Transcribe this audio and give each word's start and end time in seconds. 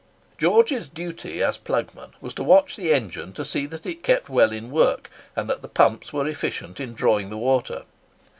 George's 0.39 0.89
duty 0.89 1.43
as 1.43 1.59
plugman 1.59 2.13
was 2.21 2.33
to 2.33 2.41
watch 2.43 2.75
the 2.75 2.91
engine, 2.91 3.33
to 3.33 3.45
see 3.45 3.67
that 3.67 3.85
it 3.85 4.01
kept 4.01 4.29
well 4.29 4.51
in 4.51 4.71
work, 4.71 5.11
and 5.35 5.47
that 5.47 5.61
the 5.61 5.67
pumps 5.67 6.11
were 6.11 6.25
efficient 6.27 6.79
in 6.79 6.95
drawing 6.95 7.29
the 7.29 7.37
water. 7.37 7.83